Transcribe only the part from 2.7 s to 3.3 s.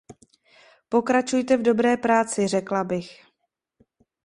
bych.